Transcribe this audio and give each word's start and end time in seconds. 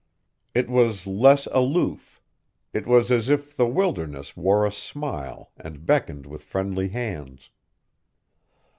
It 0.55 0.67
was 0.67 1.05
less 1.05 1.45
aloof; 1.51 2.23
it 2.73 2.87
was 2.87 3.11
as 3.11 3.29
if 3.29 3.55
the 3.55 3.67
wilderness 3.67 4.35
wore 4.35 4.65
a 4.65 4.71
smile 4.71 5.51
and 5.57 5.85
beckoned 5.85 6.25
with 6.25 6.43
friendly 6.43 6.87
hands. 6.87 7.51